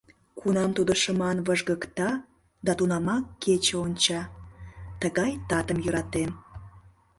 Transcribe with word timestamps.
Кунам 0.39 0.69
тудо 0.77 0.93
шыман 1.01 1.37
выжгыкта 1.47 2.09
да 2.65 2.71
тунамак 2.77 3.23
кече 3.43 3.75
онча— 3.85 4.21
тыгай 5.01 5.31
татым 5.49 5.77
йӧратем. 5.85 6.31